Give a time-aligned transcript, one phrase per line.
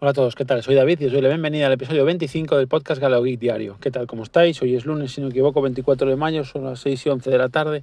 [0.00, 0.62] Hola a todos, ¿qué tal?
[0.62, 3.78] Soy David y os doy la bienvenida al episodio 25 del podcast Galeo Geek Diario.
[3.80, 4.06] ¿Qué tal?
[4.06, 4.62] ¿Cómo estáis?
[4.62, 7.28] Hoy es lunes, si no me equivoco, 24 de mayo, son las 6 y 11
[7.28, 7.82] de la tarde.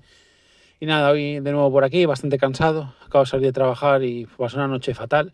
[0.79, 2.95] Y nada, hoy de nuevo por aquí, bastante cansado.
[3.05, 5.33] Acabo de salir de trabajar y pasó una noche fatal,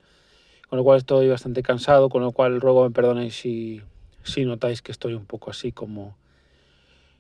[0.70, 3.84] con lo cual estoy bastante cansado, con lo cual ruego me perdonéis si,
[4.24, 6.18] si notáis que estoy un poco así como,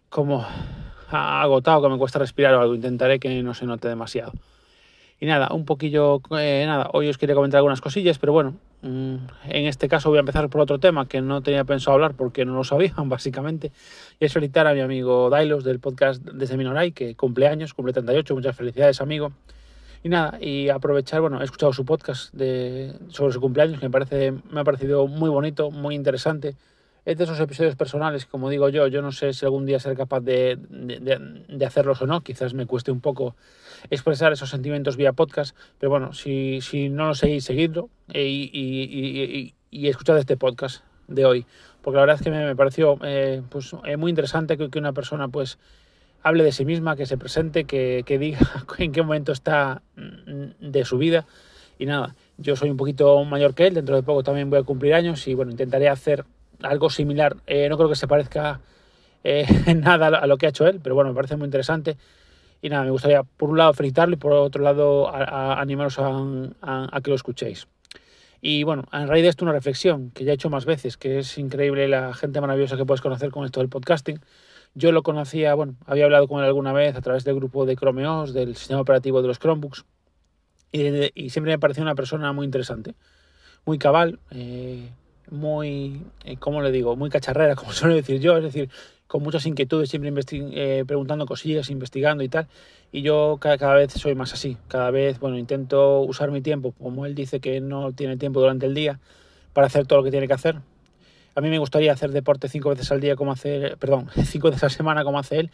[0.10, 0.44] como
[1.12, 2.74] agotado, que me cuesta respirar o algo.
[2.74, 4.32] Intentaré que no se note demasiado.
[5.22, 9.16] Y nada, un poquillo, eh, nada, hoy os quería comentar algunas cosillas, pero bueno, mm,
[9.50, 12.44] en este caso voy a empezar por otro tema que no tenía pensado hablar porque
[12.44, 13.72] no lo sabían, básicamente,
[14.20, 17.94] y es felicitar a mi amigo Dailos del podcast Desde Minoray, que cumple años, cumple
[17.94, 19.32] 38, muchas felicidades, amigo.
[20.02, 24.32] Y nada, y aprovechar, bueno, he escuchado su podcast sobre su cumpleaños, que me, parece,
[24.50, 26.56] me ha parecido muy bonito, muy interesante,
[27.06, 29.96] es de esos episodios personales, como digo yo, yo no sé si algún día seré
[29.96, 33.36] capaz de, de, hacerlos o no, quizás me cueste un poco
[33.90, 38.52] expresar esos sentimientos vía podcast, pero bueno, si, si no lo seguís, seguidlo eh, y,
[38.54, 41.46] y, y, y, escuchad este podcast de hoy,
[41.82, 44.78] porque la verdad es que me, me pareció eh, pues, eh, muy interesante que, que,
[44.78, 45.58] una persona pues
[46.22, 48.40] hable de sí misma, que se presente, que, que diga
[48.78, 51.26] en qué momento está mm, de su vida
[51.80, 54.64] y nada, yo soy un poquito mayor que él, dentro de poco también voy a
[54.64, 56.26] cumplir años y bueno, intentaré hacer
[56.64, 57.38] algo similar.
[57.48, 58.60] Eh, no creo que se parezca
[59.24, 59.46] eh,
[59.76, 61.98] nada a lo que ha hecho él, pero bueno, me parece muy interesante.
[62.62, 65.98] Y nada, me gustaría por un lado felicitarlo y por otro lado a, a animaros
[66.00, 66.08] a,
[66.62, 67.68] a, a, que lo escuchéis.
[68.40, 71.20] Y bueno, en realidad esto es una reflexión que ya he hecho más veces, que
[71.20, 74.20] es increíble la gente maravillosa que puedes conocer con esto del podcasting.
[74.74, 77.76] Yo lo conocía, bueno, había hablado con él alguna vez a través del grupo de
[77.76, 79.86] Chromeos, del sistema operativo de los Chromebooks,
[80.72, 82.96] y, y siempre me pareció una persona muy interesante,
[83.66, 84.90] muy cabal, eh,
[85.32, 86.96] muy, eh, ¿cómo le digo?
[86.96, 88.70] Muy cacharrera, como suelo decir yo, es decir,
[89.08, 90.14] con muchas inquietudes, siempre
[90.54, 92.48] eh, preguntando cosillas, investigando y tal.
[92.92, 97.06] Y yo cada, vez soy más así, cada vez, bueno, intento usar mi tiempo, como
[97.06, 99.00] él dice que no tiene tiempo durante el día,
[99.54, 100.58] para hacer todo lo que tiene que hacer.
[101.34, 104.64] A mí me gustaría hacer deporte cinco veces al día como hace, perdón, cinco veces
[104.64, 105.52] a la semana como hace él,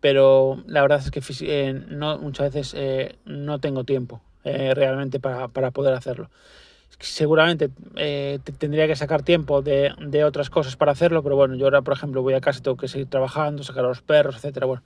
[0.00, 5.48] pero la verdad es que eh, no, muchas veces eh, no tengo tiempo realmente para,
[5.48, 6.30] para poder hacerlo
[7.00, 9.92] seguramente eh, tendría que sacar tiempo de,
[10.24, 12.88] otras cosas para hacerlo, pero bueno, yo ahora, por ejemplo, voy a casa, tengo que
[12.88, 14.66] seguir trabajando, sacar a los perros, etcétera.
[14.66, 14.82] Bueno,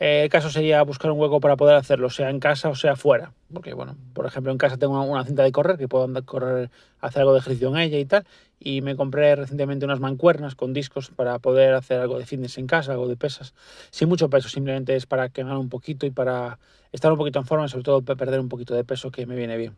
[0.00, 2.96] eh, el caso sería buscar un hueco para poder hacerlo, sea en casa o sea
[2.96, 3.32] fuera.
[3.52, 6.70] Porque, bueno, por ejemplo, en casa tengo una, cinta de correr, que puedo andar correr,
[7.00, 8.24] hacer algo de ejercicio en ella y tal.
[8.60, 12.66] Y me compré recientemente unas mancuernas con discos para poder hacer algo de fitness en
[12.66, 13.54] casa, algo de pesas.
[13.90, 16.58] Sin mucho peso, simplemente es para quemar un poquito y para
[16.92, 19.56] estar un poquito en forma sobre todo perder un poquito de peso que me viene
[19.56, 19.76] bien.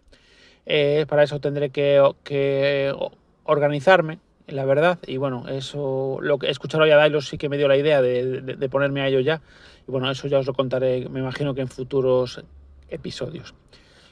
[0.67, 2.95] Eh, para eso tendré que,
[3.45, 4.99] organizarme, la verdad.
[5.07, 7.77] Y bueno, eso lo que he escuchado hoy a Dailos sí que me dio la
[7.77, 9.41] idea de, ponerme a ello ya.
[9.87, 12.43] Y bueno, eso ya os lo contaré, me imagino que en futuros
[12.89, 13.55] episodios.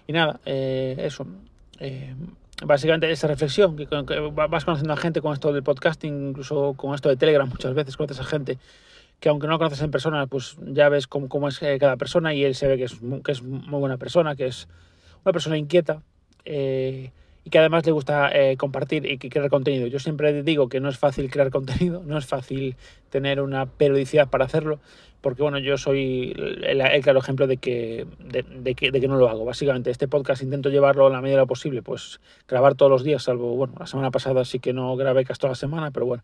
[0.07, 1.27] Y nada, eh, eso.
[1.81, 2.15] Eh,
[2.65, 6.95] básicamente esa reflexión, que, que, vas conociendo a gente con esto del podcasting, incluso con
[6.95, 8.59] esto de Telegram, muchas veces conoces a gente
[9.21, 12.35] que aunque no lo conoces en persona, pues ya ves cómo, cómo es cada persona
[12.35, 14.69] y él se ve que es, que es muy buena persona, que es
[15.25, 16.03] una persona inquieta,
[16.51, 17.11] eh,
[17.45, 19.87] y que además le gusta eh, compartir y crear contenido.
[19.87, 22.77] Yo siempre digo que no es fácil crear contenido, no es fácil
[23.11, 24.81] tener una periodicidad para hacerlo,
[25.21, 29.09] porque bueno, yo soy el, el claro ejemplo de que, de, de, que, de que
[29.09, 29.45] no lo hago.
[29.45, 33.05] Básicamente, este podcast intento llevarlo a la medida de lo posible, pues grabar todos los
[33.05, 36.07] días, salvo, bueno, la semana pasada sí que no grabé casi toda la semana, pero
[36.07, 36.23] bueno,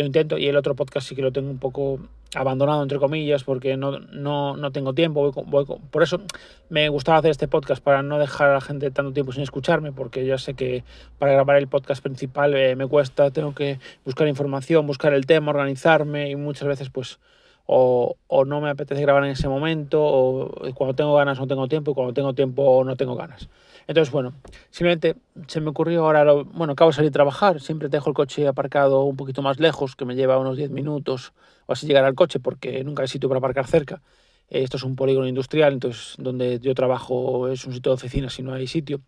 [0.00, 1.98] lo intento y el otro podcast sí que lo tengo un poco
[2.34, 6.20] abandonado entre comillas porque no, no, no tengo tiempo voy, voy, por eso
[6.68, 9.92] me gustaba hacer este podcast para no dejar a la gente tanto tiempo sin escucharme
[9.92, 10.84] porque ya sé que
[11.18, 15.50] para grabar el podcast principal eh, me cuesta tengo que buscar información buscar el tema
[15.50, 17.18] organizarme y muchas veces pues
[17.66, 21.66] o, o, no me apetece grabar en ese momento, o cuando tengo ganas no tengo
[21.66, 23.48] tiempo, y cuando tengo tiempo no tengo ganas.
[23.88, 24.32] Entonces, bueno,
[24.70, 25.16] simplemente
[25.46, 28.48] se me ocurrió ahora, lo, bueno, acabo de salir a trabajar, siempre dejo el coche
[28.48, 31.32] aparcado un poquito más lejos, que me lleva unos 10 minutos
[31.66, 34.02] o así llegar al coche, porque nunca hay sitio para aparcar cerca.
[34.48, 38.42] Esto es un polígono industrial, entonces donde yo trabajo es un sitio de oficina si
[38.42, 39.00] no hay sitio.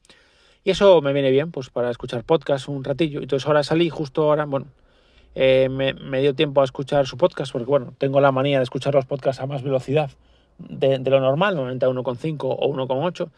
[0.64, 3.20] Y eso me viene bien, pues para escuchar podcast un ratillo.
[3.20, 4.66] Entonces ahora salí justo ahora, bueno,
[5.34, 8.64] eh, me, me, dio tiempo a escuchar su podcast, porque bueno, tengo la manía de
[8.64, 10.10] escuchar los podcasts a más velocidad
[10.58, 13.30] de, de lo normal, normalmente a 1,5 o 1,8.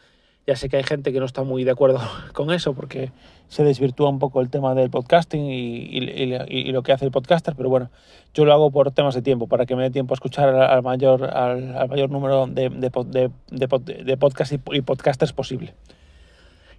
[0.47, 2.01] Ya sé que hay gente que no está muy de acuerdo
[2.33, 3.13] con eso, porque
[3.49, 7.69] se desvirtúa un poco el tema del podcasting y, lo que hace el podcaster, pero
[7.69, 7.91] bueno,
[8.33, 10.83] yo lo hago por temas de tiempo, para que me dé tiempo a escuchar al
[10.83, 15.75] mayor, al, mayor número de, de, de, de, de podcasts y podcasters posible.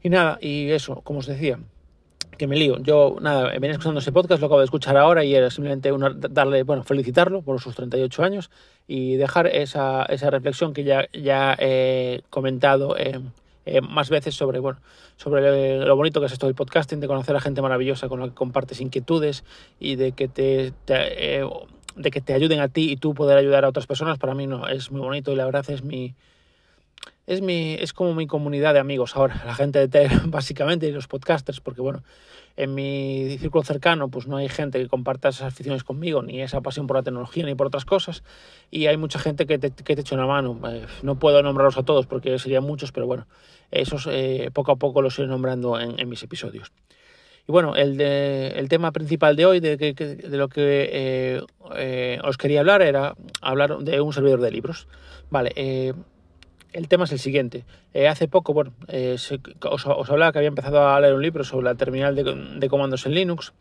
[0.04, 1.60] Y nada, y eso, como os decía,
[2.38, 2.80] que me lío.
[2.80, 6.10] Yo, nada, venía escuchando ese podcast, lo acabo de escuchar ahora y era simplemente una,
[6.10, 8.50] darle, bueno, felicitarlo por sus 38 años
[8.88, 13.32] y dejar esa, esa reflexión que ya, ya he comentado en,
[13.66, 14.80] eh, más veces sobre, bueno,
[15.18, 18.28] sobre lo bonito que es esto del podcasting, de conocer a gente maravillosa con la
[18.28, 19.44] que compartes inquietudes
[19.80, 21.48] y de que te, eh,
[21.96, 24.48] de que te ayuden a ti y tú poder ayudar a otras personas, para mí
[24.48, 26.16] no, es muy bonito y la verdad es mi,
[27.32, 30.92] es mi, es como mi comunidad de amigos ahora, la gente de TED básicamente y
[30.92, 32.04] los podcasters, porque bueno,
[32.58, 36.60] en mi círculo cercano pues no hay gente que comparta esas aficiones conmigo, ni esa
[36.60, 38.24] pasión por la tecnología, ni por otras cosas,
[38.70, 40.60] y hay mucha gente que te, que te echa una mano.
[40.70, 43.28] Eh, no puedo nombrarlos a todos porque serían muchos, pero bueno,
[43.72, 46.74] esos eh, poco a poco los iré nombrando en, mis episodios.
[47.48, 51.42] Y bueno, el, el tema principal de hoy, de, de lo que
[51.78, 54.88] eh, os quería hablar, era hablar de un servidor de libros.
[55.32, 55.54] Vale,
[56.74, 57.66] el tema es el siguiente.
[57.94, 59.18] Eh, hace poco, bueno, eh,
[59.70, 63.14] os, hablaba que había empezado a leer un libro sobre la terminal de, comandos en
[63.14, 63.54] Linux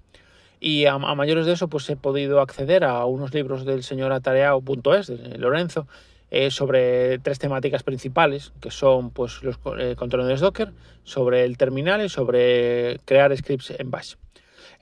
[0.61, 5.07] y a, mayores de eso pues he podido acceder a unos libros del señor atareao.es,
[5.07, 5.87] de Lorenzo,
[6.31, 10.73] eh, sobre tres temáticas principales, que son pues los contenedores Docker,
[11.03, 14.15] sobre el terminal y sobre crear scripts en Bash.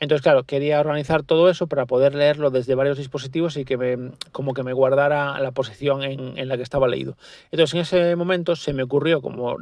[0.01, 4.13] Entonces, claro, quería organizar todo eso para poder leerlo desde varios dispositivos y que me,
[4.33, 7.17] como que me guardara la posición en, la que estaba leído.
[7.51, 9.57] Entonces, en ese momento se me ocurrió, como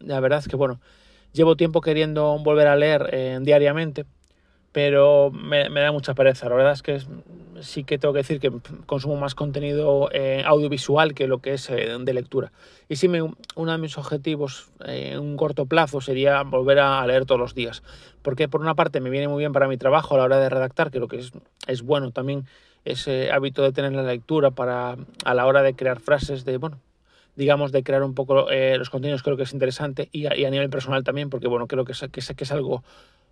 [0.00, 0.80] la verdad es que, bueno,
[1.32, 4.04] llevo tiempo queriendo volver a leer eh, diariamente,
[4.72, 6.48] pero me, da mucha pereza.
[6.48, 7.00] La verdad es que
[7.60, 8.50] sí que tengo que decir que
[8.86, 12.52] consumo más contenido eh, audiovisual que lo que es eh, de lectura.
[12.88, 17.26] Y sí, me, uno de mis objetivos en un corto plazo sería volver a, leer
[17.26, 17.82] todos los días.
[18.22, 20.48] Porque por una parte me viene muy bien para mi trabajo a la hora de
[20.48, 21.32] redactar, que lo que es,
[21.66, 22.46] es bueno también
[22.84, 26.80] ese hábito de tener la lectura para a la hora de crear frases de, bueno,
[27.36, 30.70] digamos, de crear un poco eh, los contenidos creo que es interesante y a, nivel
[30.70, 32.82] personal también, porque bueno, creo que es, que que es algo,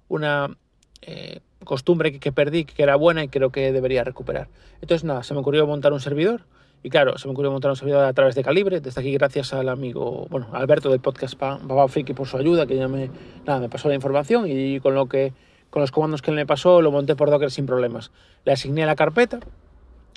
[0.09, 0.57] una
[1.03, 4.49] eh, costumbre que, perdí, que era buena y creo que debería recuperar.
[4.81, 6.43] Entonces, nada, se me ocurrió montar un servidor.
[6.83, 8.81] Y claro, se me ocurrió montar un servidor a través de Calibre.
[8.81, 12.77] Desde aquí, gracias al amigo, bueno, Alberto del podcast Baba Friki por su ayuda, que
[12.77, 13.11] ya me,
[13.45, 15.35] nada, me pasó la información y con lo que,
[15.69, 18.11] con los comandos que él me pasó, lo monté por Docker sin problemas.
[18.47, 19.41] Le asigné la carpeta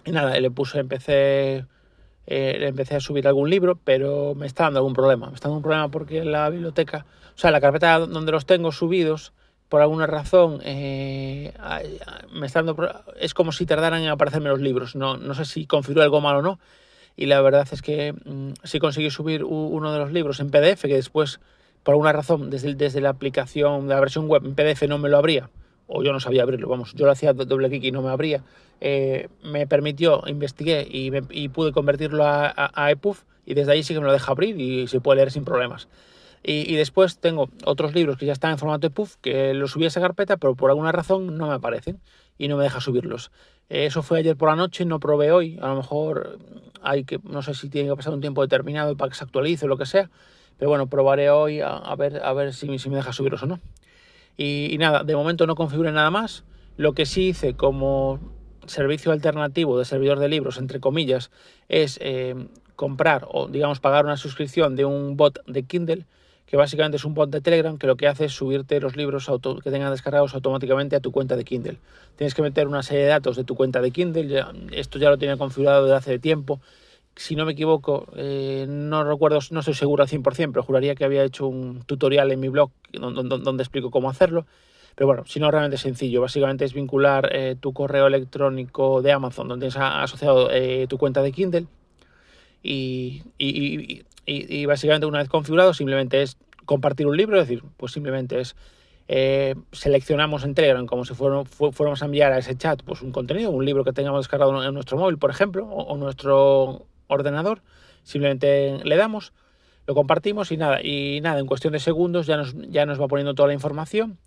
[0.06, 1.65] y nada, le puse, empecé,
[2.27, 5.27] eh, le empecé a subir algún libro, pero me está dando algún problema.
[5.27, 8.71] Me está dando un problema porque la biblioteca, o sea, la carpeta donde los tengo
[8.71, 9.33] subidos,
[9.74, 11.52] por alguna razón eh,
[12.31, 12.78] me está dando,
[13.20, 14.96] es como si tardaran en aparecerme los libros.
[14.96, 16.60] No, no sé si configuró algo mal o no.
[17.16, 20.84] Y la verdad es que mm, si conseguí subir uno de los libros en PDF,
[20.84, 21.40] que después,
[21.81, 25.10] por alguna razón, desde, desde la aplicación de la versión web en PDF no me
[25.10, 25.50] lo abría,
[25.88, 28.44] o yo no sabía abrirlo, vamos, yo lo hacía doble clic y no me abría,
[28.80, 33.18] eh, me permitió, investigué y, pude convertirlo a, a, a, EPUB
[33.48, 35.88] y desde ahí sí que me lo deja abrir y se puede leer sin problemas.
[36.45, 39.86] Y, después tengo otros libros que ya están en formato de puff, que los subí
[39.86, 42.01] a esa carpeta, pero por alguna razón no me aparecen
[42.38, 43.31] y no me deja subirlos.
[43.69, 45.57] Eso fue ayer por la noche, no probé hoy.
[45.62, 46.40] A lo mejor
[46.81, 49.66] hay que, no sé si tiene que pasar un tiempo determinado para que se actualice
[49.66, 50.10] o lo que sea.
[50.57, 53.62] Pero bueno, probaré hoy a, ver, a ver si, si, me deja subirlos o no.
[54.36, 56.44] Y, nada, de momento no configuré nada más.
[56.75, 58.19] Lo que sí hice como
[58.66, 61.31] servicio alternativo de servidor de libros, entre comillas,
[61.69, 62.36] es eh,
[62.75, 66.06] comprar o digamos pagar una suscripción de un bot de Kindle
[66.45, 69.30] que básicamente es un bot de Telegram que lo que hace es subirte los libros
[69.63, 71.78] que tengan descargados automáticamente a tu cuenta de Kindle.
[72.16, 75.18] Tienes que meter una serie de datos de tu cuenta de Kindle, esto ya lo
[75.18, 76.60] tenía configurado desde hace tiempo.
[77.16, 81.06] Si no me equivoco, eh, no recuerdo, no estoy seguro al 100%, pero juraría que
[81.06, 84.45] había hecho un tutorial en mi blog donde, explico cómo hacerlo.
[84.95, 86.21] Pero bueno, si no, realmente es sencillo.
[86.21, 91.21] Básicamente es vincular eh, tu correo electrónico de Amazon, donde tienes asociado eh, tu cuenta
[91.21, 91.68] de Kindle,
[92.64, 98.56] y, básicamente una vez configurado simplemente es compartir un libro, es decir, pues simplemente es
[99.10, 103.52] eh, seleccionamos en Telegram como si fuéramos, a enviar a ese chat pues un contenido,
[103.52, 107.62] un libro que tengamos descargado en nuestro móvil, por ejemplo, o, nuestro ordenador,
[108.04, 109.34] simplemente le damos,
[109.88, 113.08] lo compartimos y nada, y nada, en cuestión de segundos ya nos, ya nos va
[113.08, 114.18] poniendo toda la información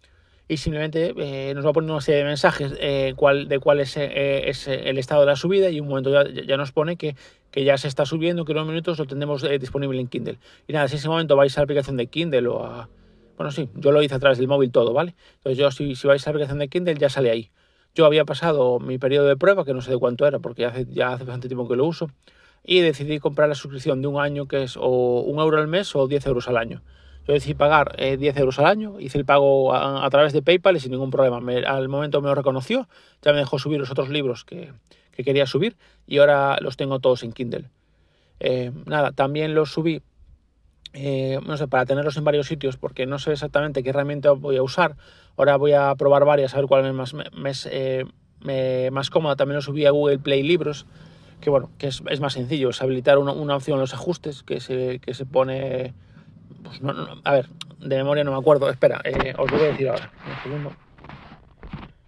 [0.49, 3.97] y simplemente eh, nos va poner una serie de mensajes eh, cuál, de cuál es,
[3.97, 7.16] eh, el estado de la subida y un momento ya nos pone que,
[7.56, 10.38] que, ya se está subiendo, que en unos minutos lo tendremos disponible en Kindle.
[10.68, 12.88] Y nada, si en ese momento vais a la aplicación de Kindle o a...
[13.36, 15.14] Bueno, sí, yo lo hice a través del móvil todo, ¿vale?
[15.36, 17.50] Entonces yo si, si vais a la aplicación de Kindle ya sale ahí.
[17.94, 20.68] Yo había pasado mi periodo de prueba, que no sé de cuánto era, porque ya
[20.68, 22.10] hace, ya hace bastante tiempo que lo uso,
[22.62, 25.96] y decidí comprar la suscripción de un año que es o un euro al mes
[25.96, 26.82] o 10 euros al año.
[27.26, 30.76] Yo decidí pagar 10 eh, euros al año, hice el pago a, través de PayPal
[30.76, 31.40] y sin ningún problema.
[31.66, 32.88] al momento me lo reconoció,
[33.22, 34.72] ya me dejó subir los otros libros que,
[35.25, 37.70] quería subir y ahora los tengo todos en Kindle.
[38.40, 40.02] Eh, nada, también los subí,
[40.92, 44.56] eh, no sé, para tenerlos en varios sitios porque no sé exactamente qué herramienta voy
[44.56, 44.96] a usar.
[45.37, 49.37] Ahora voy a probar varias, a ver cuál es más, me, más cómoda.
[49.37, 50.87] También los subí a Google Play Libros,
[51.40, 54.99] que bueno, que es, más sencillo, es habilitar una, opción en los ajustes que se,
[55.00, 55.94] que se pone
[56.62, 56.92] pues no,
[57.23, 57.49] a ver,
[57.80, 58.68] de memoria no me acuerdo.
[58.68, 60.11] Espera, eh, os lo voy a decir ahora.
[60.26, 60.86] Un segundo.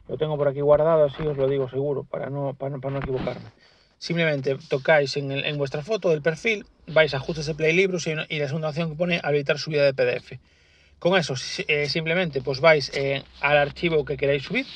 [0.08, 3.50] Lo tengo por aquí guardado, así os lo digo seguro, para no, para no, equivocarme.
[3.98, 8.06] Simplemente tocáis en, el, en, vuestra foto del perfil, vais a ajustes de Play Libros
[8.06, 10.38] y, la segunda opción que pone habilitar subida de PDF.
[10.98, 11.34] Con eso,
[11.68, 14.66] eh, simplemente pues vais eh, al archivo que queráis subir,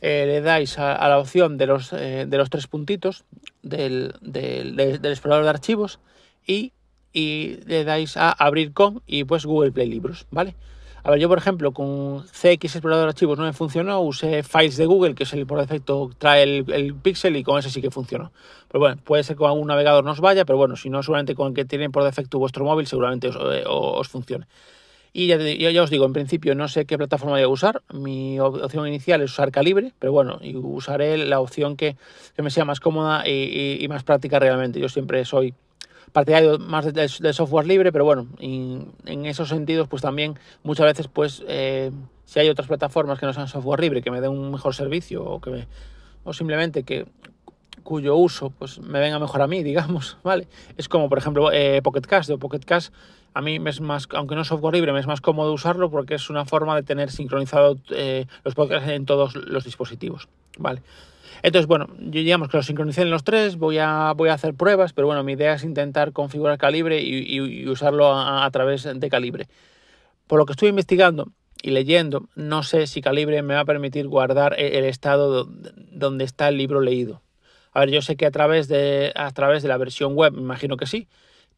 [0.00, 3.24] eh, le dais a, la opción de los, de los tres puntitos
[3.62, 6.00] del, del, del, del explorador de archivos
[6.46, 6.72] y
[7.12, 10.54] y le dais a abrir con y pues Google Play Libros, ¿vale?
[11.02, 14.76] A ver, yo por ejemplo con CX Explorador de Archivos no me funcionó, usé Files
[14.76, 17.80] de Google, que es el por defecto trae el, el Pixel y con ese sí
[17.80, 18.32] que funcionó.
[18.68, 21.02] Pero bueno, puede ser que con algún navegador no os vaya, pero bueno, si no,
[21.02, 24.46] seguramente con el que tiene por defecto vuestro móvil, seguramente os, eh, os funcione.
[25.12, 27.82] Y ya, ya, ya, os digo, en principio no sé qué plataforma voy a usar.
[27.92, 31.96] Mi opción inicial es usar Calibre, pero bueno, usaré la opción que,
[32.36, 34.78] que me sea más cómoda y, y, y más práctica realmente.
[34.78, 35.54] Yo siempre soy
[36.12, 41.42] partidario más de, software libre, pero bueno, en esos sentidos, pues también muchas veces, pues,
[41.48, 41.90] eh,
[42.24, 45.24] si hay otras plataformas que no sean software libre, que me den un mejor servicio
[45.24, 45.66] o que me,
[46.24, 47.06] o simplemente que
[47.82, 50.46] cuyo uso pues me venga mejor a mí, digamos, ¿vale?
[50.76, 52.30] Es como, por ejemplo, eh, Pocket Cast.
[52.38, 52.94] Pocket Cast
[53.34, 55.90] a mí me es más, aunque no es software libre, me es más cómodo usarlo
[55.90, 60.82] porque es una forma de tener sincronizado eh, los podcasts en todos los dispositivos, ¿vale?
[61.42, 64.54] Entonces, bueno, yo digamos que lo sincronicé en los tres, voy a, voy a hacer
[64.54, 69.46] pruebas, pero bueno, mi idea es intentar configurar Calibre y, usarlo a, través de Calibre.
[70.26, 71.28] Por lo que estoy investigando
[71.62, 76.24] y leyendo, no sé si Calibre me va a permitir guardar el, el estado donde
[76.24, 77.22] está el libro leído.
[77.72, 80.40] A ver, yo sé que a través de, a través de la versión web, me
[80.40, 81.08] imagino que sí,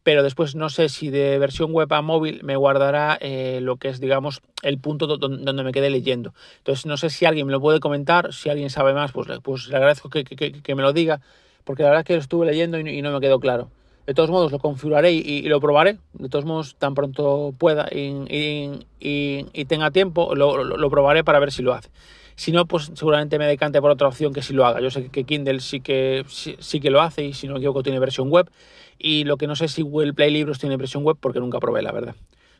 [0.03, 3.87] pero después no sé si de versión web a móvil me guardará eh, lo que
[3.87, 6.33] es, digamos, el punto donde me quedé leyendo.
[6.57, 9.67] Entonces no sé si alguien me lo puede comentar, si alguien sabe más, pues, pues
[9.69, 11.21] le agradezco que, que, que, me lo diga,
[11.63, 13.69] porque la verdad es que lo estuve leyendo y, no me quedó claro.
[14.05, 15.97] De todos modos, lo configuraré y, y, lo probaré.
[16.11, 21.39] De todos modos, tan pronto pueda y, y tenga tiempo, lo, lo, lo, probaré para
[21.39, 21.89] ver si lo hace.
[22.35, 24.81] Si no, pues seguramente me decante por otra opción que sí lo haga.
[24.81, 27.83] Yo sé que Kindle sí que, sí, que lo hace y si no me equivoco
[27.83, 28.49] tiene versión web.
[28.97, 31.81] Y lo que no sé si Google Play Libros tiene versión web porque nunca probé,
[31.81, 32.15] la verdad.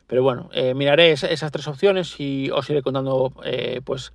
[0.06, 4.12] Pero bueno, eh, miraré esa, esas tres opciones y os iré contando eh, pues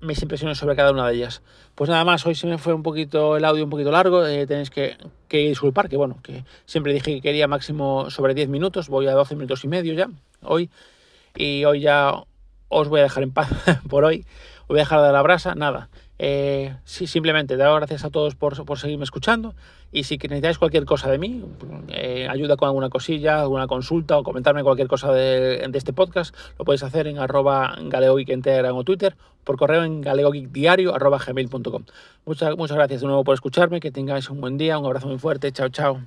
[0.00, 1.42] mis impresiones sobre cada una de ellas.
[1.74, 4.46] Pues nada más, hoy se me fue un poquito el audio un poquito largo, eh,
[4.46, 4.96] tenéis que,
[5.28, 9.12] que, disculpar, que bueno, que siempre dije que quería máximo sobre 10 minutos, voy a
[9.12, 10.08] 12 minutos y medio ya,
[10.42, 10.70] hoy,
[11.36, 12.22] y hoy ya
[12.68, 13.48] os voy a dejar en paz
[13.88, 14.24] por hoy,
[14.68, 18.64] voy a dejar de la brasa, nada, eh, sí, simplemente dar gracias a todos por,
[18.64, 19.54] por, seguirme escuchando
[19.92, 21.44] y si necesitáis cualquier cosa de mí,
[21.88, 26.64] eh, ayuda con alguna cosilla, alguna consulta o comentarme cualquier cosa de, este podcast, lo
[26.64, 31.84] podéis hacer en arroba galeogeek en Telegram o Twitter, por correo en galeogeekdiario gmail.com.
[32.26, 35.18] Muchas, muchas gracias de nuevo por escucharme, que tengáis un buen día, un abrazo muy
[35.18, 36.00] fuerte, chao chao.